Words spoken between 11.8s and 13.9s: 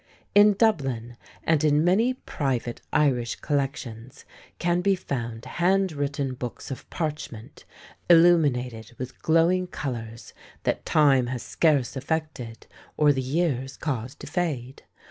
affected or the years